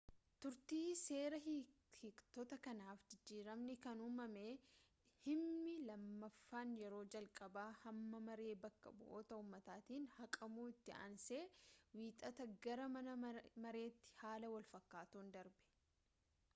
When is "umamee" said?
4.05-4.53